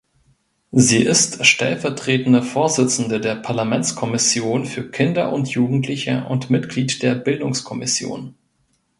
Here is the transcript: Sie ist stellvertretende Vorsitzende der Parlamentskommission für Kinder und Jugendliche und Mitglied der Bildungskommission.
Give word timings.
Sie 0.71 1.03
ist 1.03 1.45
stellvertretende 1.45 2.41
Vorsitzende 2.41 3.19
der 3.21 3.35
Parlamentskommission 3.35 4.65
für 4.65 4.89
Kinder 4.89 5.31
und 5.31 5.47
Jugendliche 5.49 6.25
und 6.27 6.49
Mitglied 6.49 7.03
der 7.03 7.13
Bildungskommission. 7.13 8.33